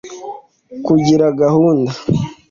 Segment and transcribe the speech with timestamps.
[0.85, 1.91] Kugira gahunda